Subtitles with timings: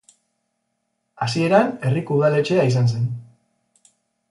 [1.25, 3.07] Hasieran herriko udaletxea izan zen.